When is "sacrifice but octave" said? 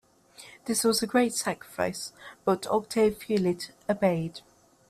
1.31-3.19